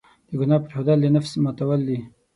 د 0.27 0.29
ګناه 0.39 0.61
پرېښودل، 0.63 0.97
د 1.01 1.05
نفس 1.15 1.31
ماتول 1.43 1.79
دي. 1.87 1.99